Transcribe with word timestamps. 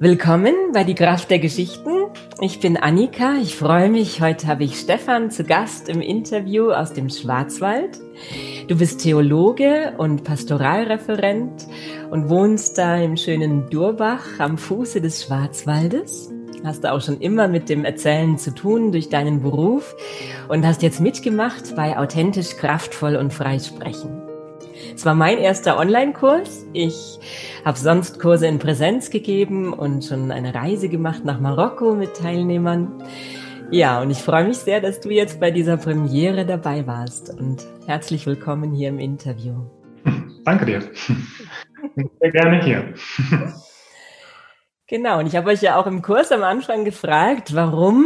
Willkommen 0.00 0.54
bei 0.72 0.82
Die 0.82 0.96
Kraft 0.96 1.30
der 1.30 1.38
Geschichten. 1.38 1.88
Ich 2.40 2.58
bin 2.58 2.76
Annika. 2.76 3.34
Ich 3.40 3.54
freue 3.54 3.88
mich. 3.88 4.20
Heute 4.20 4.48
habe 4.48 4.64
ich 4.64 4.76
Stefan 4.76 5.30
zu 5.30 5.44
Gast 5.44 5.88
im 5.88 6.00
Interview 6.00 6.72
aus 6.72 6.92
dem 6.92 7.08
Schwarzwald. 7.08 8.00
Du 8.66 8.76
bist 8.76 9.00
Theologe 9.00 9.94
und 9.96 10.24
Pastoralreferent 10.24 11.68
und 12.10 12.28
wohnst 12.28 12.76
da 12.76 12.96
im 12.96 13.16
schönen 13.16 13.70
Durbach 13.70 14.26
am 14.38 14.58
Fuße 14.58 15.00
des 15.00 15.22
Schwarzwaldes. 15.22 16.32
Hast 16.64 16.82
du 16.82 16.92
auch 16.92 17.00
schon 17.00 17.20
immer 17.20 17.46
mit 17.46 17.68
dem 17.68 17.84
Erzählen 17.84 18.36
zu 18.36 18.52
tun 18.52 18.90
durch 18.90 19.10
deinen 19.10 19.42
Beruf 19.42 19.94
und 20.48 20.66
hast 20.66 20.82
jetzt 20.82 21.00
mitgemacht 21.00 21.76
bei 21.76 21.96
Authentisch, 21.96 22.56
Kraftvoll 22.56 23.14
und 23.14 23.32
Freisprechen. 23.32 24.33
Es 24.92 25.06
war 25.06 25.14
mein 25.14 25.38
erster 25.38 25.78
Online-Kurs. 25.78 26.66
Ich 26.72 27.20
habe 27.64 27.78
sonst 27.78 28.18
Kurse 28.18 28.48
in 28.48 28.58
Präsenz 28.58 29.10
gegeben 29.10 29.72
und 29.72 30.04
schon 30.04 30.32
eine 30.32 30.54
Reise 30.54 30.88
gemacht 30.88 31.24
nach 31.24 31.38
Marokko 31.38 31.94
mit 31.94 32.16
Teilnehmern. 32.16 33.04
Ja, 33.70 34.02
und 34.02 34.10
ich 34.10 34.18
freue 34.18 34.44
mich 34.44 34.58
sehr, 34.58 34.80
dass 34.80 35.00
du 35.00 35.10
jetzt 35.10 35.40
bei 35.40 35.50
dieser 35.50 35.76
Premiere 35.76 36.44
dabei 36.44 36.86
warst 36.86 37.30
und 37.30 37.66
herzlich 37.86 38.26
willkommen 38.26 38.72
hier 38.72 38.88
im 38.90 38.98
Interview. 38.98 39.54
Danke 40.44 40.66
dir. 40.66 40.82
Sehr 42.20 42.30
gerne 42.30 42.62
hier. 42.62 42.94
Genau, 44.86 45.18
und 45.18 45.26
ich 45.26 45.34
habe 45.34 45.48
euch 45.50 45.62
ja 45.62 45.76
auch 45.76 45.86
im 45.86 46.02
Kurs 46.02 46.30
am 46.30 46.42
Anfang 46.42 46.84
gefragt, 46.84 47.54
warum 47.54 48.04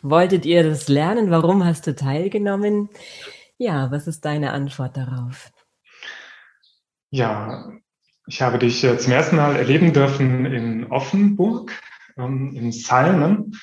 wolltet 0.00 0.46
ihr 0.46 0.62
das 0.62 0.88
lernen? 0.88 1.30
Warum 1.30 1.64
hast 1.64 1.86
du 1.86 1.94
teilgenommen? 1.94 2.88
Ja, 3.58 3.90
was 3.90 4.06
ist 4.06 4.24
deine 4.24 4.52
Antwort 4.52 4.96
darauf? 4.96 5.51
Ja, 7.14 7.68
ich 8.26 8.40
habe 8.40 8.58
dich 8.58 8.80
zum 8.80 9.12
ersten 9.12 9.36
Mal 9.36 9.56
erleben 9.56 9.92
dürfen 9.92 10.46
in 10.46 10.86
Offenburg, 10.90 11.70
ähm, 12.16 12.54
in 12.56 12.72
Salmen. 12.72 13.60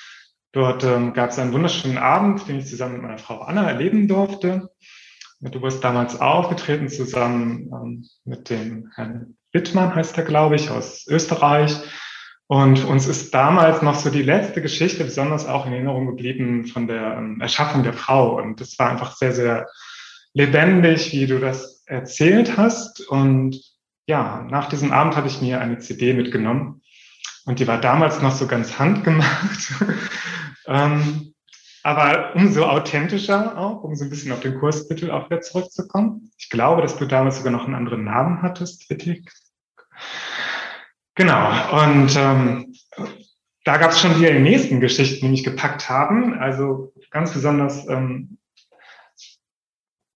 Dort 0.52 0.84
ähm, 0.84 1.14
gab 1.14 1.32
es 1.32 1.40
einen 1.40 1.52
wunderschönen 1.52 1.98
Abend, 1.98 2.48
den 2.48 2.60
ich 2.60 2.68
zusammen 2.68 2.94
mit 2.94 3.02
meiner 3.02 3.18
Frau 3.18 3.40
Anna 3.40 3.68
erleben 3.68 4.08
durfte. 4.08 4.70
Du 5.40 5.64
wirst 5.64 5.84
damals 5.84 6.22
aufgetreten 6.22 6.90
zusammen 6.90 7.72
ähm, 7.74 8.06
mit 8.24 8.52
dem 8.52 8.92
Herrn 8.94 9.36
Wittmann, 9.52 9.96
heißt 9.96 10.16
er, 10.20 10.26
glaube 10.26 10.56
ich, 10.56 10.70
aus 10.70 11.08
Österreich. 11.08 11.76
Und 12.46 12.86
uns 12.86 13.08
ist 13.08 13.34
damals 13.34 13.82
noch 13.82 13.96
so 13.96 14.12
die 14.12 14.22
letzte 14.22 14.62
Geschichte 14.62 15.04
besonders 15.04 15.48
auch 15.48 15.66
in 15.66 15.74
Erinnerung 15.74 16.06
geblieben 16.06 16.68
von 16.68 16.88
der 16.88 17.20
Erschaffung 17.40 17.82
der 17.82 17.94
Frau. 17.94 18.38
Und 18.38 18.62
das 18.62 18.78
war 18.78 18.92
einfach 18.92 19.16
sehr, 19.16 19.34
sehr 19.34 19.66
lebendig, 20.34 21.14
wie 21.14 21.26
du 21.26 21.40
das 21.40 21.79
erzählt 21.90 22.58
hast. 22.58 23.02
Und 23.02 23.60
ja, 24.08 24.48
nach 24.50 24.70
diesem 24.70 24.92
Abend 24.92 25.16
habe 25.16 25.28
ich 25.28 25.42
mir 25.42 25.60
eine 25.60 25.80
CD 25.80 26.14
mitgenommen. 26.14 26.82
Und 27.46 27.60
die 27.60 27.68
war 27.68 27.82
damals 27.82 28.22
noch 28.22 28.34
so 28.34 28.48
ganz 28.48 28.78
handgemacht. 28.80 29.74
ähm, 30.68 31.34
aber 31.84 32.36
umso 32.36 32.66
authentischer 32.66 33.58
auch, 33.58 33.84
um 33.84 33.96
so 33.96 34.04
ein 34.04 34.10
bisschen 34.10 34.32
auf 34.32 34.42
den 34.42 34.60
Kurstitel 34.60 35.12
auch 35.12 35.30
wieder 35.30 35.42
zurückzukommen. 35.42 36.32
Ich 36.38 36.50
glaube, 36.50 36.82
dass 36.82 36.98
du 36.98 37.06
damals 37.06 37.38
sogar 37.38 37.52
noch 37.52 37.66
einen 37.66 37.76
anderen 37.76 38.04
Namen 38.04 38.42
hattest, 38.42 38.90
Wittig. 38.90 39.32
Genau. 41.16 41.84
Und 41.84 42.16
ähm, 42.16 42.74
da 43.64 43.78
gab 43.78 43.92
es 43.92 44.00
schon 44.00 44.18
wieder 44.20 44.32
die 44.32 44.40
nächsten 44.40 44.80
Geschichten, 44.80 45.26
die 45.26 45.32
mich 45.32 45.44
gepackt 45.44 45.90
haben. 45.90 46.34
Also 46.34 46.94
ganz 47.12 47.34
besonders 47.34 47.88
ähm, 47.88 48.39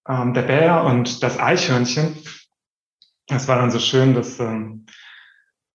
ähm, 0.08 0.34
der 0.34 0.42
Bär 0.42 0.84
und 0.84 1.22
das 1.22 1.38
Eichhörnchen. 1.38 2.16
Es 3.28 3.48
war 3.48 3.56
dann 3.56 3.70
so 3.70 3.78
schön, 3.78 4.14
dass 4.14 4.38
ähm, 4.38 4.86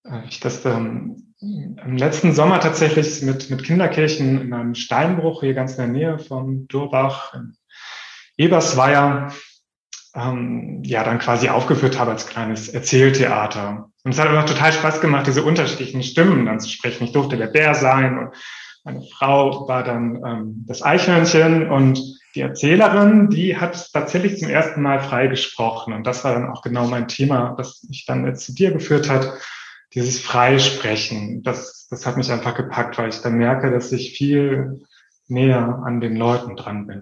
äh, 0.05 0.25
ich 0.27 0.39
das 0.39 0.66
ähm, 0.66 1.33
im 1.41 1.97
letzten 1.97 2.33
Sommer 2.33 2.59
tatsächlich 2.59 3.21
mit, 3.21 3.49
mit 3.49 3.63
Kinderkirchen 3.63 4.41
in 4.41 4.53
einem 4.53 4.75
Steinbruch 4.75 5.41
hier 5.41 5.53
ganz 5.53 5.71
in 5.71 5.77
der 5.77 5.88
Nähe 5.88 6.19
von 6.19 6.67
Durbach 6.67 7.33
in 7.33 7.55
Ebersweier 8.38 9.33
ähm, 10.15 10.81
ja 10.83 11.04
dann 11.04 11.20
quasi 11.20 11.49
aufgeführt 11.49 11.98
habe 11.98 12.11
als 12.11 12.27
kleines 12.27 12.70
Erzähltheater. 12.70 13.89
Und 14.04 14.11
es 14.11 14.20
hat 14.20 14.27
einfach 14.27 14.45
total 14.45 14.73
Spaß 14.73 15.02
gemacht, 15.02 15.27
diese 15.27 15.43
unterschiedlichen 15.43 16.04
Stimmen 16.04 16.45
dann 16.45 16.59
zu 16.59 16.70
sprechen. 16.70 17.05
Ich 17.05 17.11
durfte 17.11 17.37
der 17.37 17.48
Bär 17.48 17.75
sein 17.75 18.17
und 18.17 18.36
meine 18.84 19.02
Frau 19.02 19.67
war 19.67 19.84
dann 19.84 20.23
ähm, 20.26 20.66
das 20.67 20.82
Eichhörnchen 20.82 21.70
und 21.70 22.00
die 22.36 22.42
Erzählerin, 22.42 23.30
die 23.30 23.58
hat 23.58 23.92
tatsächlich 23.92 24.38
zum 24.38 24.50
ersten 24.50 24.82
Mal 24.82 25.00
frei 25.00 25.28
gesprochen. 25.28 25.94
Und 25.94 26.06
das 26.06 26.23
war 26.23 26.34
dann 26.34 26.50
auch 26.50 26.62
genau 26.62 26.88
mein 26.88 27.08
Thema, 27.08 27.56
das 27.58 27.84
mich 27.88 28.06
dann 28.06 28.26
jetzt 28.26 28.45
zu 28.45 28.54
dir 28.54 28.72
geführt 28.72 29.10
hat. 29.10 29.34
Dieses 29.95 30.22
Freisprechen, 30.22 31.42
das, 31.42 31.88
das 31.90 32.06
hat 32.06 32.17
mich 32.17 32.32
einfach 32.32 32.54
gepackt, 32.56 33.00
weil 33.00 33.10
ich 33.10 33.22
dann 33.22 33.34
merke, 33.34 33.72
dass 33.72 33.92
ich 33.92 34.16
viel 34.16 34.86
näher 35.28 35.82
an 35.84 36.00
den 36.00 36.16
Leuten 36.16 36.56
dran 36.56 36.86
bin, 36.86 37.02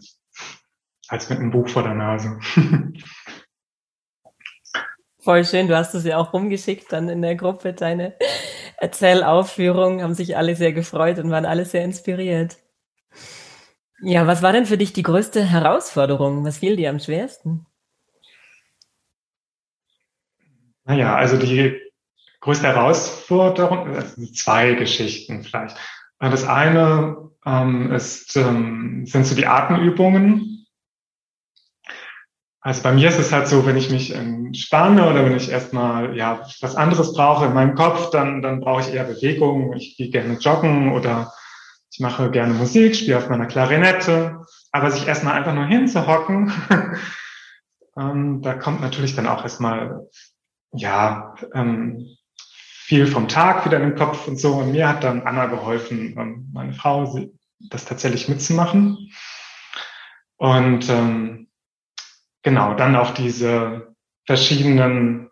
als 1.09 1.29
mit 1.29 1.39
einem 1.39 1.51
Buch 1.51 1.67
vor 1.67 1.83
der 1.83 1.95
Nase. 1.95 2.39
Voll 5.19 5.43
schön, 5.43 5.67
du 5.67 5.75
hast 5.75 5.93
es 5.93 6.05
ja 6.05 6.17
auch 6.17 6.31
rumgeschickt 6.31 6.89
dann 6.93 7.09
in 7.09 7.21
der 7.21 7.35
Gruppe, 7.35 7.73
deine 7.73 8.15
Erzählaufführung, 8.77 10.01
haben 10.01 10.13
sich 10.13 10.37
alle 10.37 10.55
sehr 10.55 10.71
gefreut 10.71 11.19
und 11.19 11.31
waren 11.31 11.45
alle 11.45 11.65
sehr 11.65 11.83
inspiriert. 11.83 12.57
Ja, 14.01 14.27
was 14.27 14.43
war 14.43 14.53
denn 14.53 14.67
für 14.67 14.77
dich 14.77 14.93
die 14.93 15.03
größte 15.03 15.43
Herausforderung? 15.43 16.45
Was 16.45 16.59
fiel 16.59 16.75
dir 16.75 16.91
am 16.91 16.99
schwersten? 16.99 17.65
Naja, 20.85 21.15
also 21.15 21.37
die 21.37 21.75
größte 22.39 22.67
Herausforderung, 22.67 23.95
also 23.95 24.25
zwei 24.27 24.73
Geschichten 24.75 25.43
vielleicht. 25.43 25.75
Das 26.19 26.47
eine 26.47 27.29
ähm, 27.45 27.91
ist, 27.91 28.35
ähm, 28.37 29.05
sind 29.05 29.25
so 29.25 29.35
die 29.35 29.47
Atemübungen. 29.47 30.56
Also 32.67 32.83
bei 32.83 32.91
mir 32.91 33.07
ist 33.07 33.17
es 33.17 33.31
halt 33.31 33.47
so, 33.47 33.65
wenn 33.65 33.77
ich 33.77 33.91
mich 33.91 34.13
entspanne 34.13 35.09
oder 35.09 35.23
wenn 35.23 35.37
ich 35.37 35.49
erstmal 35.49 36.17
ja 36.17 36.45
was 36.59 36.75
anderes 36.75 37.13
brauche 37.13 37.45
in 37.45 37.53
meinem 37.53 37.75
Kopf, 37.75 38.09
dann, 38.09 38.41
dann 38.41 38.59
brauche 38.59 38.81
ich 38.81 38.93
eher 38.93 39.05
Bewegung. 39.05 39.71
Ich 39.77 39.95
gehe 39.95 40.09
gerne 40.09 40.33
joggen 40.33 40.91
oder 40.91 41.31
ich 41.89 42.01
mache 42.01 42.29
gerne 42.29 42.53
Musik, 42.53 42.93
spiele 42.93 43.19
auf 43.19 43.29
meiner 43.29 43.45
Klarinette, 43.45 44.41
aber 44.73 44.91
sich 44.91 45.07
erstmal 45.07 45.35
einfach 45.35 45.53
nur 45.53 45.63
hinzuhocken, 45.63 46.51
ähm, 47.97 48.41
da 48.41 48.55
kommt 48.55 48.81
natürlich 48.81 49.15
dann 49.15 49.27
auch 49.27 49.43
erstmal, 49.43 50.05
ja, 50.73 51.35
ähm, 51.53 52.17
viel 52.35 53.07
vom 53.07 53.29
Tag 53.29 53.63
wieder 53.63 53.77
in 53.77 53.91
den 53.91 53.97
Kopf 53.97 54.27
und 54.27 54.41
so. 54.41 54.55
Und 54.55 54.73
mir 54.73 54.89
hat 54.89 55.05
dann 55.05 55.21
Anna 55.21 55.45
geholfen, 55.45 56.17
ähm, 56.17 56.49
meine 56.51 56.73
Frau, 56.73 57.17
das 57.69 57.85
tatsächlich 57.85 58.27
mitzumachen. 58.27 59.09
Und 60.35 60.89
ähm, 60.89 61.46
genau, 62.43 62.73
dann 62.75 62.95
auch 62.95 63.13
diese 63.13 63.93
verschiedenen 64.25 65.29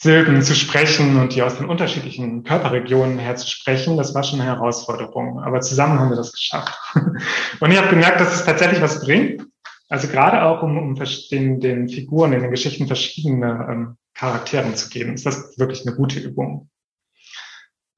Silben 0.00 0.42
zu 0.42 0.54
sprechen 0.54 1.16
und 1.16 1.34
die 1.34 1.42
aus 1.42 1.58
den 1.58 1.68
unterschiedlichen 1.68 2.44
Körperregionen 2.44 3.18
her 3.18 3.34
zu 3.34 3.48
sprechen, 3.48 3.96
das 3.96 4.14
war 4.14 4.22
schon 4.22 4.40
eine 4.40 4.48
Herausforderung. 4.48 5.40
Aber 5.40 5.60
zusammen 5.60 5.98
haben 5.98 6.10
wir 6.10 6.16
das 6.16 6.32
geschafft. 6.32 6.78
Und 7.60 7.70
ich 7.72 7.76
habe 7.76 7.88
gemerkt, 7.88 8.20
dass 8.20 8.32
es 8.32 8.44
tatsächlich 8.44 8.80
was 8.80 9.00
bringt. 9.00 9.42
Also 9.88 10.06
gerade 10.06 10.44
auch, 10.44 10.62
um, 10.62 10.78
um 10.78 10.94
den, 11.32 11.58
den 11.58 11.88
Figuren 11.88 12.32
in 12.32 12.42
den 12.42 12.52
Geschichten 12.52 12.86
verschiedene 12.86 13.66
ähm, 13.68 13.96
Charakteren 14.14 14.76
zu 14.76 14.88
geben, 14.88 15.14
ist 15.14 15.26
das 15.26 15.58
wirklich 15.58 15.84
eine 15.84 15.96
gute 15.96 16.20
Übung. 16.20 16.70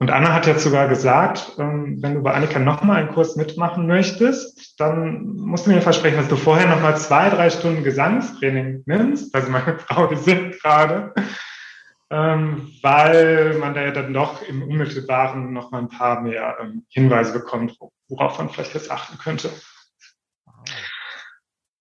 Und 0.00 0.11
Anna 0.11 0.33
hat 0.33 0.47
jetzt 0.47 0.65
sogar 0.65 0.88
gesagt, 0.88 1.53
ähm, 1.59 1.99
wenn 2.00 2.15
du 2.15 2.22
bei 2.22 2.33
Annika 2.33 2.59
nochmal 2.59 3.03
einen 3.03 3.12
Kurs 3.12 3.37
mitmachen 3.37 3.87
möchtest, 3.87 4.81
dann 4.81 5.37
musst 5.37 5.66
du 5.66 5.71
mir 5.71 5.83
versprechen, 5.83 6.16
dass 6.16 6.28
du 6.28 6.37
vorher 6.37 6.69
nochmal 6.69 6.97
zwei, 6.97 7.28
drei 7.31 7.50
Stunden 7.50 7.84
Gesangstraining 7.84 8.83
nimmst. 8.87 9.34
Also 9.34 9.50
meine 9.50 9.78
Frau, 9.87 10.06
die 10.06 10.16
singt 10.16 10.61
gerade 10.61 11.12
ähm, 12.11 12.72
weil 12.83 13.56
man 13.59 13.75
da 13.75 13.83
ja 13.83 13.93
dann 13.93 14.12
doch 14.12 14.43
im 14.43 14.62
Unmittelbaren 14.62 15.53
noch 15.53 15.70
mal 15.70 15.79
ein 15.79 15.88
paar 15.88 16.20
mehr 16.20 16.56
ähm, 16.61 16.85
Hinweise 16.88 17.32
bekommt, 17.32 17.79
worauf 18.08 18.38
man 18.38 18.50
vielleicht 18.50 18.75
jetzt 18.75 18.91
achten 18.91 19.17
könnte. 19.19 19.50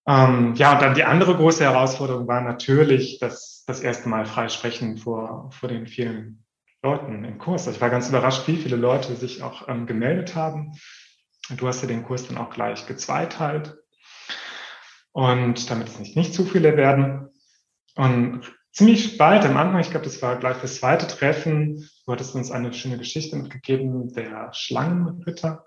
Ja, 0.08 0.74
und 0.74 0.82
dann 0.82 0.96
die 0.96 1.04
andere 1.04 1.36
große 1.36 1.64
Herausforderung 1.64 2.28
war 2.28 2.42
natürlich 2.42 3.20
das, 3.20 3.64
das 3.68 3.82
erste 3.82 4.10
Mal 4.10 4.26
freisprechen 4.26 4.98
vor, 4.98 5.52
vor 5.52 5.70
den 5.70 5.86
vielen 5.86 6.44
Leuten 6.82 7.26
im 7.26 7.38
Kurs. 7.38 7.68
Also 7.68 7.78
ich 7.78 7.82
war 7.82 7.90
ganz 7.90 8.10
überrascht, 8.10 8.48
wie 8.48 8.58
viele 8.58 8.76
Leute 8.76 9.16
sich 9.16 9.44
auch 9.44 9.68
ähm, 9.68 9.86
gemeldet 9.86 10.36
haben. 10.36 10.74
Du 11.50 11.68
hast 11.68 11.82
ja 11.82 11.88
den 11.88 12.04
Kurs 12.04 12.28
dann 12.28 12.38
auch 12.38 12.50
gleich 12.52 12.86
gezweiteilt. 12.86 13.78
Und 15.12 15.70
damit 15.70 15.88
es 15.88 16.00
nicht, 16.00 16.16
nicht 16.16 16.34
zu 16.34 16.46
viele 16.46 16.78
werden. 16.78 17.30
Und 17.96 18.54
ziemlich 18.72 19.18
bald 19.18 19.44
am 19.46 19.58
Anfang, 19.58 19.82
ich 19.82 19.90
glaube, 19.90 20.06
das 20.06 20.22
war 20.22 20.38
gleich 20.38 20.58
das 20.62 20.76
zweite 20.76 21.08
Treffen, 21.08 21.90
du 22.06 22.12
hattest 22.12 22.36
uns 22.36 22.52
eine 22.52 22.72
schöne 22.74 22.98
Geschichte 22.98 23.36
mitgegeben, 23.36 24.14
der 24.14 24.54
Schlangenritter. 24.54 25.66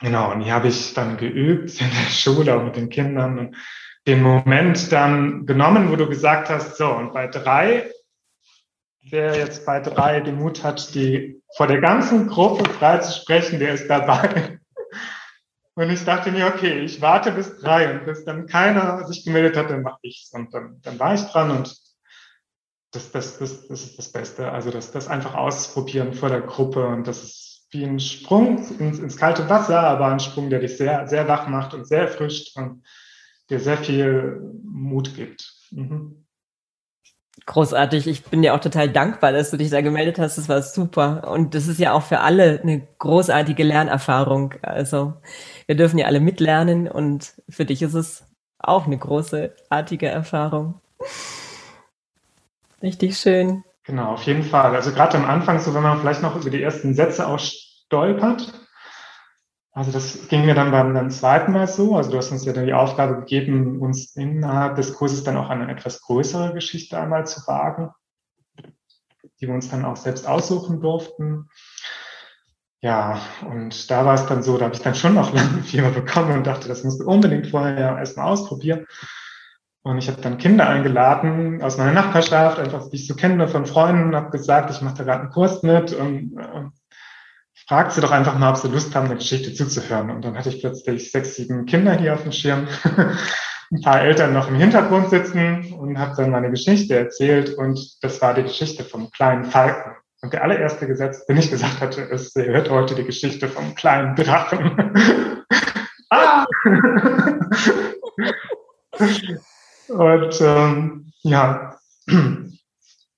Genau, 0.00 0.32
und 0.32 0.40
die 0.40 0.52
habe 0.52 0.68
ich 0.68 0.92
dann 0.92 1.16
geübt 1.16 1.80
in 1.80 1.88
der 1.88 2.10
Schule 2.10 2.54
auch 2.54 2.64
mit 2.64 2.76
den 2.76 2.90
Kindern 2.90 3.38
und 3.38 3.56
den 4.06 4.22
Moment 4.22 4.92
dann 4.92 5.46
genommen, 5.46 5.90
wo 5.90 5.96
du 5.96 6.08
gesagt 6.08 6.50
hast, 6.50 6.76
so, 6.76 6.90
und 6.90 7.14
bei 7.14 7.26
drei 7.26 7.90
wer 9.14 9.36
jetzt 9.36 9.64
bei 9.64 9.80
drei 9.80 10.20
den 10.20 10.36
Mut 10.36 10.64
hat, 10.64 10.94
die 10.94 11.40
vor 11.56 11.68
der 11.68 11.80
ganzen 11.80 12.26
Gruppe 12.26 12.68
frei 12.68 12.98
zu 12.98 13.20
sprechen, 13.20 13.60
der 13.60 13.74
ist 13.74 13.88
dabei. 13.88 14.58
Und 15.76 15.90
ich 15.90 16.04
dachte 16.04 16.30
mir, 16.30 16.46
okay, 16.46 16.80
ich 16.80 17.00
warte 17.00 17.32
bis 17.32 17.58
drei 17.58 17.92
und 17.92 18.04
bis 18.04 18.24
dann 18.24 18.46
keiner 18.46 19.06
sich 19.06 19.24
gemeldet 19.24 19.56
hat, 19.56 19.70
dann 19.70 19.82
mache 19.82 19.98
ich's. 20.02 20.30
Und 20.32 20.52
dann, 20.54 20.80
dann 20.82 20.98
war 20.98 21.14
ich 21.14 21.22
dran 21.22 21.50
und 21.50 21.76
das, 22.92 23.10
das, 23.10 23.38
das, 23.38 23.66
das 23.66 23.82
ist 23.82 23.98
das 23.98 24.12
Beste. 24.12 24.52
Also 24.52 24.70
das, 24.70 24.92
das 24.92 25.08
einfach 25.08 25.34
ausprobieren 25.34 26.14
vor 26.14 26.28
der 26.28 26.42
Gruppe 26.42 26.86
und 26.86 27.06
das 27.06 27.24
ist 27.24 27.66
wie 27.70 27.84
ein 27.84 27.98
Sprung 27.98 28.58
ins, 28.78 29.00
ins 29.00 29.16
kalte 29.16 29.48
Wasser, 29.48 29.80
aber 29.80 30.06
ein 30.06 30.20
Sprung, 30.20 30.48
der 30.48 30.60
dich 30.60 30.76
sehr, 30.76 31.08
sehr 31.08 31.26
wach 31.26 31.48
macht 31.48 31.74
und 31.74 31.86
sehr 31.86 32.02
erfrischt 32.02 32.56
und 32.56 32.84
dir 33.50 33.58
sehr 33.58 33.78
viel 33.78 34.40
Mut 34.62 35.16
gibt. 35.16 35.54
Mhm. 35.72 36.23
Großartig. 37.46 38.06
Ich 38.06 38.24
bin 38.24 38.42
dir 38.42 38.54
auch 38.54 38.60
total 38.60 38.88
dankbar, 38.88 39.32
dass 39.32 39.50
du 39.50 39.56
dich 39.56 39.70
da 39.70 39.80
gemeldet 39.80 40.18
hast. 40.18 40.38
Das 40.38 40.48
war 40.48 40.62
super. 40.62 41.28
Und 41.30 41.54
das 41.54 41.66
ist 41.66 41.78
ja 41.78 41.92
auch 41.92 42.02
für 42.02 42.20
alle 42.20 42.60
eine 42.62 42.86
großartige 42.98 43.64
Lernerfahrung. 43.64 44.54
Also 44.62 45.14
wir 45.66 45.74
dürfen 45.74 45.98
ja 45.98 46.06
alle 46.06 46.20
mitlernen 46.20 46.88
und 46.88 47.34
für 47.48 47.64
dich 47.64 47.82
ist 47.82 47.94
es 47.94 48.24
auch 48.58 48.86
eine 48.86 48.96
großartige 48.96 50.06
Erfahrung. 50.06 50.80
Richtig 52.82 53.18
schön. 53.18 53.64
Genau, 53.84 54.12
auf 54.12 54.22
jeden 54.22 54.44
Fall. 54.44 54.74
Also 54.74 54.92
gerade 54.92 55.18
am 55.18 55.26
Anfang, 55.26 55.58
so 55.58 55.74
wenn 55.74 55.82
man 55.82 56.00
vielleicht 56.00 56.22
noch 56.22 56.36
über 56.36 56.50
die 56.50 56.62
ersten 56.62 56.94
Sätze 56.94 57.26
auch 57.26 57.38
stolpert. 57.38 58.52
Also 59.76 59.90
das 59.90 60.28
ging 60.28 60.46
mir 60.46 60.54
dann 60.54 60.70
beim, 60.70 60.94
beim 60.94 61.10
zweiten 61.10 61.50
Mal 61.50 61.66
so. 61.66 61.96
Also 61.96 62.12
du 62.12 62.16
hast 62.16 62.30
uns 62.30 62.44
ja 62.44 62.52
dann 62.52 62.66
die 62.66 62.72
Aufgabe 62.72 63.16
gegeben, 63.16 63.80
uns 63.80 64.14
innerhalb 64.14 64.76
des 64.76 64.94
Kurses 64.94 65.24
dann 65.24 65.36
auch 65.36 65.50
eine 65.50 65.68
etwas 65.68 66.00
größere 66.00 66.54
Geschichte 66.54 66.96
einmal 66.96 67.26
zu 67.26 67.44
wagen, 67.48 67.90
die 69.40 69.48
wir 69.48 69.54
uns 69.54 69.70
dann 69.70 69.84
auch 69.84 69.96
selbst 69.96 70.28
aussuchen 70.28 70.80
durften. 70.80 71.50
Ja, 72.82 73.20
und 73.50 73.90
da 73.90 74.06
war 74.06 74.14
es 74.14 74.26
dann 74.26 74.44
so, 74.44 74.58
da 74.58 74.66
habe 74.66 74.76
ich 74.76 74.82
dann 74.82 74.94
schon 74.94 75.14
noch 75.14 75.32
lange 75.34 75.64
Fieber 75.64 75.90
bekommen 75.90 76.32
und 76.32 76.46
dachte, 76.46 76.68
das 76.68 76.84
musst 76.84 77.00
du 77.00 77.10
unbedingt 77.10 77.48
vorher 77.48 77.78
ja 77.78 77.98
erstmal 77.98 78.26
ausprobieren. 78.26 78.86
Und 79.82 79.98
ich 79.98 80.08
habe 80.08 80.20
dann 80.22 80.38
Kinder 80.38 80.68
eingeladen 80.68 81.60
aus 81.62 81.78
meiner 81.78 81.92
Nachbarschaft, 81.92 82.60
einfach 82.60 82.88
die 82.90 82.96
ich 82.96 83.08
so 83.08 83.16
kenne 83.16 83.48
von 83.48 83.66
Freunden, 83.66 84.14
habe 84.14 84.30
gesagt, 84.30 84.70
ich 84.70 84.82
mache 84.82 84.98
da 84.98 85.04
gerade 85.04 85.20
einen 85.22 85.30
Kurs 85.30 85.62
mit 85.64 85.92
und 85.92 86.38
fragt 87.66 87.92
sie 87.92 88.00
doch 88.00 88.10
einfach 88.10 88.38
mal, 88.38 88.50
ob 88.50 88.56
sie 88.56 88.68
Lust 88.68 88.94
haben, 88.94 89.06
eine 89.06 89.16
Geschichte 89.16 89.54
zuzuhören. 89.54 90.10
Und 90.10 90.24
dann 90.24 90.36
hatte 90.36 90.48
ich 90.50 90.60
plötzlich 90.60 91.10
sechs, 91.10 91.36
sieben 91.36 91.66
Kinder 91.66 91.94
hier 91.94 92.14
auf 92.14 92.22
dem 92.22 92.32
Schirm, 92.32 92.68
ein 93.72 93.80
paar 93.82 94.02
Eltern 94.02 94.32
noch 94.32 94.48
im 94.48 94.56
Hintergrund 94.56 95.10
sitzen 95.10 95.72
und 95.74 95.98
habe 95.98 96.14
dann 96.16 96.30
meine 96.30 96.50
Geschichte 96.50 96.96
erzählt 96.96 97.54
und 97.54 97.80
das 98.02 98.20
war 98.20 98.34
die 98.34 98.42
Geschichte 98.42 98.84
vom 98.84 99.10
kleinen 99.10 99.44
Falken. 99.44 99.92
Und 100.20 100.32
der 100.32 100.42
allererste 100.42 100.86
Gesetz, 100.86 101.26
den 101.26 101.36
ich 101.36 101.50
gesagt 101.50 101.80
hatte, 101.80 102.02
ist, 102.02 102.36
ihr 102.36 102.44
hört 102.46 102.70
heute 102.70 102.94
die 102.94 103.04
Geschichte 103.04 103.48
vom 103.48 103.74
kleinen 103.74 104.14
Drachen. 104.16 104.94
ah! 106.10 106.46
Und 109.88 110.40
ähm, 110.40 111.12
ja, 111.22 111.76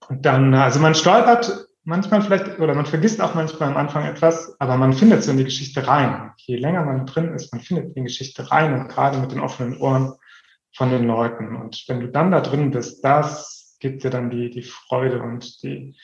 und 0.09 0.25
dann, 0.25 0.55
also 0.55 0.81
man 0.81 0.95
stolpert 0.95 1.66
manchmal 1.87 2.21
vielleicht, 2.21 2.59
oder 2.59 2.75
man 2.75 2.85
vergisst 2.85 3.21
auch 3.21 3.35
manchmal 3.35 3.71
am 3.71 3.77
Anfang 3.77 4.05
etwas, 4.05 4.61
aber 4.61 4.77
man 4.77 4.93
findet 4.93 5.23
so 5.23 5.31
in 5.31 5.39
die 5.39 5.45
Geschichte 5.45 5.87
rein. 5.87 6.33
Je 6.37 6.57
länger 6.57 6.85
man 6.85 7.07
drin 7.07 7.33
ist, 7.33 7.53
man 7.53 7.63
findet 7.63 7.87
in 7.87 7.95
die 7.95 8.03
Geschichte 8.03 8.51
rein 8.51 8.75
und 8.75 8.89
gerade 8.89 9.19
mit 9.19 9.33
den 9.33 9.41
offenen 9.41 9.79
Ohren 9.79 10.15
von 10.75 10.91
den 10.91 11.05
Leuten. 11.05 11.57
Und 11.57 11.85
wenn 11.87 12.01
du 12.01 12.09
dann 12.09 12.33
da 12.33 12.41
drin 12.41 12.73
bist, 12.73 13.05
das 13.05 13.77
gibt 13.81 14.05
dir 14.05 14.11
dann 14.11 14.31
die, 14.31 14.51
die 14.51 14.65
Freude 14.65 15.23
und 15.23 15.63
die, 15.63 15.97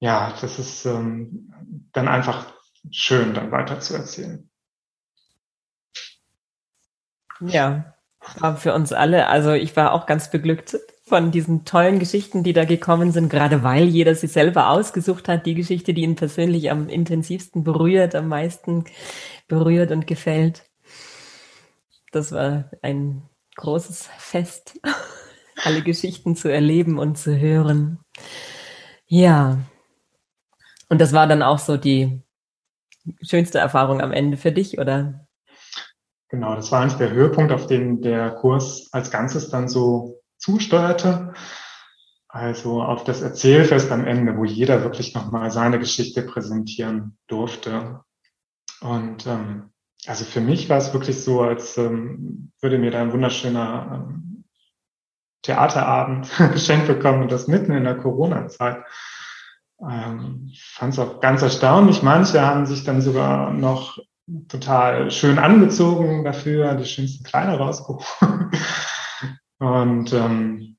ja, 0.00 0.34
das 0.40 0.58
ist 0.58 0.86
ähm, 0.86 1.52
dann 1.92 2.08
einfach 2.08 2.46
schön, 2.90 3.34
dann 3.34 3.52
weiter 3.52 3.80
zu 3.80 3.94
erzählen. 3.94 4.48
Ja, 7.40 7.94
war 8.38 8.56
für 8.56 8.72
uns 8.72 8.92
alle. 8.92 9.26
Also 9.26 9.52
ich 9.52 9.76
war 9.76 9.92
auch 9.92 10.06
ganz 10.06 10.30
beglückt 10.30 10.78
von 11.06 11.30
diesen 11.30 11.64
tollen 11.66 11.98
Geschichten, 11.98 12.42
die 12.42 12.54
da 12.54 12.64
gekommen 12.64 13.12
sind, 13.12 13.28
gerade 13.28 13.62
weil 13.62 13.84
jeder 13.84 14.14
sich 14.14 14.32
selber 14.32 14.70
ausgesucht 14.70 15.28
hat, 15.28 15.44
die 15.44 15.54
Geschichte, 15.54 15.92
die 15.92 16.02
ihn 16.02 16.16
persönlich 16.16 16.70
am 16.70 16.88
intensivsten 16.88 17.62
berührt, 17.62 18.14
am 18.14 18.28
meisten 18.28 18.84
berührt 19.46 19.90
und 19.92 20.06
gefällt. 20.06 20.64
Das 22.10 22.32
war 22.32 22.70
ein 22.80 23.22
großes 23.56 24.08
Fest, 24.16 24.80
alle 25.64 25.82
Geschichten 25.82 26.36
zu 26.36 26.48
erleben 26.48 26.98
und 26.98 27.18
zu 27.18 27.38
hören. 27.38 27.98
Ja. 29.06 29.58
Und 30.88 31.00
das 31.00 31.12
war 31.12 31.26
dann 31.26 31.42
auch 31.42 31.58
so 31.58 31.76
die 31.76 32.22
schönste 33.20 33.58
Erfahrung 33.58 34.00
am 34.00 34.12
Ende 34.12 34.38
für 34.38 34.52
dich, 34.52 34.78
oder? 34.78 35.26
Genau, 36.28 36.54
das 36.56 36.72
war 36.72 36.80
eigentlich 36.80 36.98
der 36.98 37.10
Höhepunkt, 37.10 37.52
auf 37.52 37.66
den 37.66 38.00
der 38.00 38.30
Kurs 38.30 38.88
als 38.92 39.10
Ganzes 39.10 39.50
dann 39.50 39.68
so 39.68 40.23
zusteuerte. 40.44 41.32
Also 42.28 42.82
auf 42.82 43.04
das 43.04 43.22
Erzählfest 43.22 43.90
am 43.92 44.04
Ende, 44.04 44.36
wo 44.36 44.44
jeder 44.44 44.82
wirklich 44.82 45.14
nochmal 45.14 45.50
seine 45.50 45.78
Geschichte 45.78 46.22
präsentieren 46.22 47.16
durfte. 47.28 48.00
Und 48.80 49.26
ähm, 49.26 49.70
also 50.06 50.24
für 50.24 50.40
mich 50.40 50.68
war 50.68 50.78
es 50.78 50.92
wirklich 50.92 51.22
so, 51.22 51.42
als 51.42 51.78
ähm, 51.78 52.52
würde 52.60 52.78
mir 52.78 52.90
da 52.90 53.00
ein 53.00 53.12
wunderschöner 53.12 54.08
ähm, 54.08 54.44
Theaterabend 55.42 56.28
geschenkt 56.52 56.88
bekommen 56.88 57.22
und 57.22 57.32
das 57.32 57.46
mitten 57.46 57.72
in 57.72 57.84
der 57.84 57.96
Corona-Zeit. 57.96 58.84
Ähm, 59.80 60.52
Fand 60.58 60.92
es 60.92 60.98
auch 60.98 61.20
ganz 61.20 61.40
erstaunlich. 61.42 62.02
Manche 62.02 62.42
haben 62.42 62.66
sich 62.66 62.84
dann 62.84 63.00
sogar 63.00 63.52
noch 63.52 63.98
total 64.48 65.10
schön 65.10 65.38
angezogen 65.38 66.24
dafür, 66.24 66.74
die 66.74 66.84
schönsten 66.84 67.24
Kleider 67.24 67.58
rausgeholt. 67.58 68.04
Und 69.64 70.12
ähm, 70.12 70.76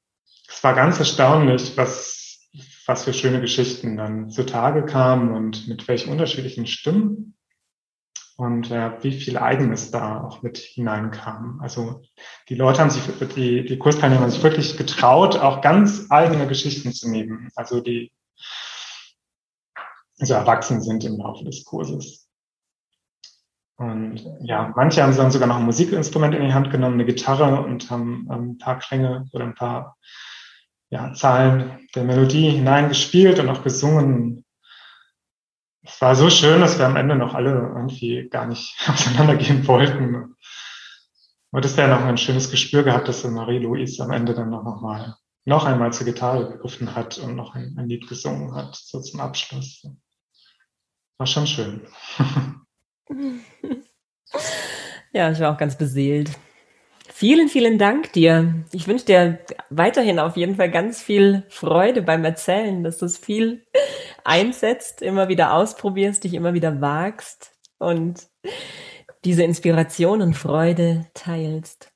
es 0.48 0.64
war 0.64 0.76
ganz 0.76 1.00
erstaunlich, 1.00 1.76
was, 1.76 2.52
was 2.86 3.04
für 3.04 3.14
schöne 3.14 3.42
Geschichten 3.42 3.98
dann 3.98 4.30
zutage 4.30 4.86
kamen 4.86 5.34
und 5.34 5.68
mit 5.68 5.88
welchen 5.88 6.12
unterschiedlichen 6.12 6.68
Stimmen 6.68 7.36
und 8.38 8.70
äh, 8.70 8.92
wie 9.02 9.14
viel 9.14 9.40
Eigenes 9.40 9.90
da 9.90 10.22
auch 10.22 10.44
mit 10.44 10.60
hineinkam. 10.60 11.60
Also 11.64 12.04
die 12.48 12.54
Leute 12.54 12.82
haben 12.82 12.92
sich, 12.92 13.02
die, 13.36 13.66
die 13.66 13.78
Kursteilnehmer 13.80 14.22
haben 14.22 14.30
sich 14.30 14.44
wirklich 14.44 14.78
getraut, 14.78 15.36
auch 15.36 15.62
ganz 15.62 16.06
eigene 16.12 16.46
Geschichten 16.46 16.94
zu 16.94 17.10
nehmen, 17.10 17.50
also 17.56 17.82
die 17.82 18.12
also 20.20 20.36
erwachsen 20.36 20.80
sind 20.84 21.04
im 21.06 21.18
Laufe 21.18 21.44
des 21.44 21.66
Kurses. 21.66 22.25
Und 23.78 24.22
ja, 24.40 24.72
manche 24.76 25.04
haben 25.04 25.16
dann 25.16 25.32
sogar 25.32 25.48
noch 25.48 25.58
ein 25.58 25.66
Musikinstrument 25.66 26.34
in 26.34 26.44
die 26.44 26.54
Hand 26.54 26.72
genommen, 26.72 26.96
eine 26.96 27.06
Gitarre 27.06 27.62
und 27.62 27.90
haben 27.92 28.28
ein 28.30 28.58
paar 28.58 28.80
Klänge 28.80 29.28
oder 29.34 29.46
ein 29.46 29.56
paar 29.56 29.98
ja, 30.90 31.14
Zahlen 31.14 31.88
der 31.94 32.06
Melodie 32.06 32.52
hineingespielt 32.52 33.40
und 33.40 33.50
auch 33.50 33.64
gesungen. 33.64 34.46
Es 35.84 36.02
war 36.02 36.16
so 36.16 36.30
schön, 36.30 36.62
dass 36.62 36.80
wir 36.80 36.86
am 36.86 36.96
Ende 36.96 37.16
noch 37.16 37.34
alle 37.34 37.52
irgendwie 37.52 38.30
gar 38.30 38.48
nicht 38.48 38.76
auseinandergehen 38.88 39.68
wollten. 39.68 40.36
Und 41.52 41.66
es 41.66 41.76
wäre 41.78 41.90
noch 41.90 42.04
ein 42.04 42.18
schönes 42.18 42.50
Gespür 42.50 42.84
gehabt, 42.84 43.08
dass 43.08 43.24
Marie-Louise 43.24 44.04
am 44.04 44.12
Ende 44.12 44.34
dann 44.34 44.50
noch, 44.50 44.64
noch 44.64 44.82
mal 44.82 45.16
noch 45.46 45.66
einmal 45.66 45.94
zur 45.94 46.06
Gitarre 46.06 46.52
gegriffen 46.52 46.96
hat 46.96 47.18
und 47.20 47.36
noch 47.36 47.54
ein, 47.54 47.76
ein 47.78 47.88
Lied 47.88 48.08
gesungen 48.08 48.56
hat, 48.56 48.76
so 48.76 49.00
zum 49.00 49.20
Abschluss. 49.20 49.88
War 51.18 51.28
schon 51.28 51.48
schön. 51.48 51.88
ja, 55.14 55.32
ich 55.32 55.40
war 55.40 55.54
auch 55.54 55.58
ganz 55.58 55.78
beseelt. 55.78 56.32
Vielen, 57.08 57.48
vielen 57.48 57.78
Dank 57.78 58.12
dir. 58.12 58.66
Ich 58.72 58.88
wünsche 58.88 59.06
dir 59.06 59.40
weiterhin 59.70 60.20
auf 60.20 60.36
jeden 60.36 60.56
Fall 60.56 60.70
ganz 60.70 61.02
viel 61.02 61.44
Freude 61.48 62.02
beim 62.02 62.26
Erzählen, 62.26 62.84
dass 62.84 62.98
du 62.98 63.06
es 63.06 63.18
viel 63.18 63.66
einsetzt, 64.26 65.02
immer 65.02 65.30
wieder 65.30 65.54
ausprobierst, 65.54 66.26
dich 66.26 66.34
immer 66.34 66.54
wieder 66.54 66.82
wagst 66.82 67.54
und 67.78 68.28
diese 69.24 69.44
Inspiration 69.44 70.22
und 70.22 70.34
Freude 70.34 71.08
teilst. 71.14 71.90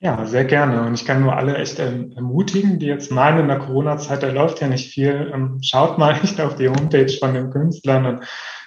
Ja, 0.00 0.26
sehr 0.26 0.44
gerne. 0.44 0.86
Und 0.86 0.94
ich 0.94 1.06
kann 1.06 1.22
nur 1.22 1.34
alle 1.34 1.56
echt 1.56 1.78
ermutigen, 1.78 2.78
die 2.78 2.86
jetzt 2.86 3.10
meinen, 3.10 3.40
in 3.40 3.48
der 3.48 3.58
Corona-Zeit, 3.58 4.22
da 4.22 4.30
läuft 4.30 4.60
ja 4.60 4.68
nicht 4.68 4.92
viel. 4.92 5.30
Ähm, 5.32 5.60
schaut 5.62 5.96
mal 5.96 6.16
nicht 6.22 6.40
auf 6.40 6.56
die 6.56 6.68
Homepage 6.68 7.12
von 7.18 7.32
den 7.32 7.50
Künstlern 7.50 8.04
und 8.06 8.24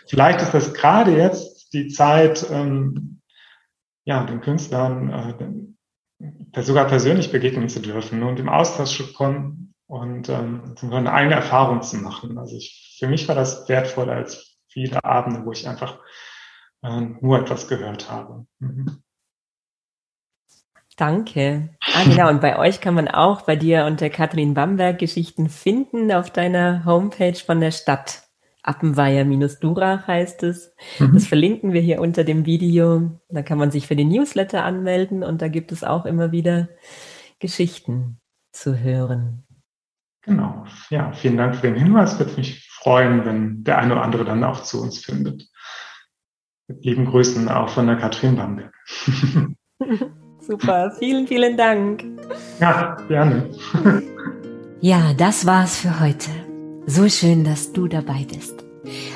vielleicht 0.08 0.42
ist 0.42 0.54
das 0.54 0.74
gerade 0.74 1.16
jetzt 1.16 1.74
die 1.74 1.88
Zeit, 1.90 2.46
ähm, 2.52 3.22
ja, 4.06 4.24
den 4.24 4.42
Künstlern 4.42 5.60
äh, 6.54 6.62
sogar 6.64 6.86
persönlich 6.88 7.32
begegnen 7.32 7.70
zu 7.70 7.82
dürfen 7.82 8.24
und 8.24 8.40
im 8.40 8.50
Austausch 8.50 8.98
zu 8.98 9.14
kommen 9.14 9.74
und 9.88 10.30
ähm, 10.30 10.76
eine 10.82 11.14
eigene 11.14 11.36
Erfahrung 11.36 11.82
zu 11.82 11.98
machen. 11.98 12.38
Also 12.38 12.56
ich, 12.56 12.98
für 13.00 13.08
mich 13.08 13.28
war 13.28 13.36
das 13.36 13.68
wertvoller 13.70 14.14
als 14.14 14.58
viele 14.70 15.04
Abende, 15.04 15.46
wo 15.46 15.52
ich 15.52 15.68
einfach 15.68 16.00
äh, 16.84 17.02
nur 17.22 17.40
etwas 17.40 17.68
gehört 17.68 18.10
habe. 18.10 18.46
Mhm. 18.60 19.04
Danke. 20.98 21.70
Ah, 21.80 22.04
genau. 22.06 22.30
Und 22.30 22.42
bei 22.42 22.58
euch 22.58 22.82
kann 22.82 22.96
man 22.96 23.08
auch 23.08 23.42
bei 23.42 23.56
dir 23.56 23.86
unter 23.86 24.10
Kathrin 24.10 24.56
Bamberg 24.56 24.98
Geschichten 24.98 25.48
finden 25.48 26.12
auf 26.12 26.32
deiner 26.32 26.86
Homepage 26.86 27.36
von 27.36 27.62
der 27.62 27.72
Stadt. 27.72 28.27
Appenweier-Durach 28.68 30.08
heißt 30.08 30.44
es. 30.44 30.74
Mhm. 31.00 31.14
Das 31.14 31.28
verlinken 31.28 31.74
wir 31.74 31.82
hier 31.82 32.02
unter 32.02 32.24
dem 32.24 32.46
Video. 32.46 33.20
Da 33.30 33.42
kann 33.42 33.58
man 33.58 33.72
sich 33.72 33.88
für 33.88 33.96
den 33.96 34.10
Newsletter 34.10 34.64
anmelden 34.64 35.24
und 35.24 35.42
da 35.42 35.48
gibt 35.48 35.72
es 35.72 35.84
auch 35.84 36.06
immer 36.06 36.32
wieder 36.32 36.70
Geschichten 37.40 38.20
zu 38.52 38.80
hören. 38.80 39.44
Genau. 40.22 40.66
Ja, 40.90 41.14
vielen 41.14 41.38
Dank 41.38 41.56
für 41.56 41.68
den 41.68 41.76
Hinweis. 41.76 42.20
Würde 42.20 42.36
mich 42.36 42.68
freuen, 42.70 43.26
wenn 43.26 43.64
der 43.64 43.78
eine 43.78 43.94
oder 43.94 44.04
andere 44.04 44.26
dann 44.26 44.44
auch 44.44 44.62
zu 44.64 44.82
uns 44.82 45.00
findet. 45.00 45.48
Mit 46.68 46.84
lieben 46.84 47.06
Grüßen 47.06 47.48
auch 47.48 47.70
von 47.70 47.88
der 47.88 47.96
Katrin 47.96 48.36
Bamberg. 48.36 48.74
Super, 50.40 50.92
vielen, 51.00 51.28
vielen 51.28 51.58
Dank. 51.58 52.04
Ja, 52.60 52.96
gerne. 53.08 53.50
ja, 54.82 55.14
das 55.14 55.46
war's 55.46 55.78
für 55.78 56.00
heute. 56.00 56.47
So 56.89 57.10
schön, 57.10 57.44
dass 57.44 57.74
du 57.74 57.89
dabei 57.89 58.25
bist. 58.34 58.63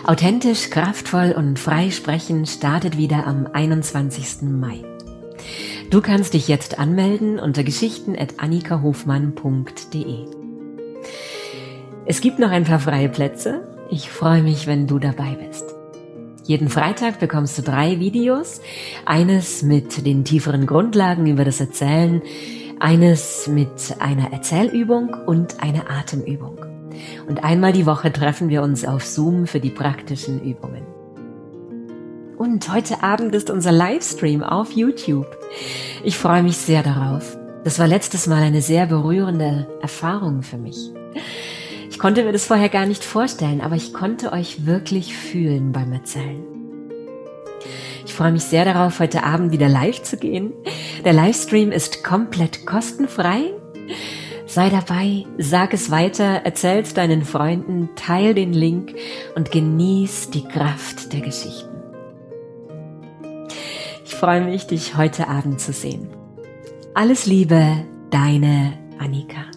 Authentisch, 0.03 0.69
kraftvoll 0.69 1.31
und 1.31 1.57
frei 1.57 1.89
sprechen 1.89 2.45
startet 2.45 2.97
wieder 2.97 3.25
am 3.25 3.47
21. 3.47 4.41
Mai. 4.41 4.83
Du 5.89 6.01
kannst 6.01 6.33
dich 6.33 6.49
jetzt 6.49 6.79
anmelden 6.79 7.39
unter 7.39 7.63
geschichten.annikahofmann.de. 7.63 10.25
Es 12.05 12.19
gibt 12.19 12.39
noch 12.39 12.51
ein 12.51 12.65
paar 12.65 12.81
freie 12.81 13.07
Plätze. 13.07 13.63
Ich 13.89 14.09
freue 14.09 14.43
mich, 14.43 14.67
wenn 14.67 14.85
du 14.85 14.99
dabei 14.99 15.35
bist. 15.35 15.63
Jeden 16.43 16.67
Freitag 16.67 17.21
bekommst 17.21 17.57
du 17.57 17.61
drei 17.61 18.01
Videos. 18.01 18.59
Eines 19.05 19.63
mit 19.63 20.05
den 20.05 20.25
tieferen 20.25 20.65
Grundlagen 20.65 21.25
über 21.25 21.45
das 21.45 21.61
Erzählen, 21.61 22.21
eines 22.81 23.47
mit 23.47 23.95
einer 23.99 24.33
Erzählübung 24.33 25.15
und 25.25 25.63
einer 25.63 25.89
Atemübung. 25.89 26.80
Und 27.27 27.43
einmal 27.43 27.74
die 27.74 27.86
Woche 27.86 28.12
treffen 28.12 28.50
wir 28.50 28.62
uns 28.62 28.86
auf 28.86 29.05
Zoom 29.05 29.48
für 29.48 29.60
die 29.60 29.69
praktischen 29.69 30.41
Übungen. 30.41 30.86
Und 32.38 32.74
heute 32.74 33.03
Abend 33.03 33.36
ist 33.36 33.50
unser 33.50 33.71
Livestream 33.71 34.41
auf 34.41 34.71
YouTube. 34.71 35.27
Ich 36.03 36.17
freue 36.17 36.41
mich 36.41 36.57
sehr 36.57 36.81
darauf. 36.81 37.38
Das 37.63 37.77
war 37.77 37.88
letztes 37.88 38.25
Mal 38.25 38.41
eine 38.41 38.62
sehr 38.62 38.88
berührende 38.88 39.67
Erfahrung 39.81 40.41
für 40.41 40.57
mich. 40.57 40.91
Ich 41.91 42.00
konnte 42.00 42.24
mir 42.24 42.31
das 42.31 42.48
vorher 42.48 42.69
gar 42.69 42.88
nicht 42.88 43.03
vorstellen, 43.03 43.62
aber 43.62 43.75
ich 43.75 43.93
konnte 43.93 44.31
euch 44.31 44.65
wirklich 44.65 45.15
fühlen 45.15 45.71
beim 45.71 45.93
Erzählen. 45.93 46.43
Ich 48.05 48.13
freue 48.13 48.31
mich 48.31 48.43
sehr 48.43 48.65
darauf, 48.65 49.00
heute 49.00 49.24
Abend 49.24 49.51
wieder 49.51 49.69
live 49.69 50.01
zu 50.01 50.17
gehen. 50.17 50.51
Der 51.05 51.13
Livestream 51.13 51.71
ist 51.71 52.03
komplett 52.03 52.65
kostenfrei. 52.65 53.53
Sei 54.51 54.70
dabei, 54.70 55.25
sag 55.38 55.74
es 55.74 55.91
weiter, 55.91 56.41
erzähl's 56.43 56.93
deinen 56.93 57.24
Freunden, 57.24 57.88
teil 57.96 58.34
den 58.34 58.51
Link 58.51 58.93
und 59.34 59.50
genieß 59.50 60.29
die 60.31 60.43
Kraft 60.43 61.13
der 61.13 61.22
Geschichten. 61.22 61.70
Ich 64.03 64.13
freue 64.13 64.41
mich, 64.41 64.67
dich 64.67 64.98
heute 64.98 65.29
Abend 65.29 65.62
zu 65.62 65.72
sehen. 65.72 66.10
Alles 66.93 67.25
Liebe, 67.25 67.86
deine 68.10 68.74
Annika. 69.00 69.50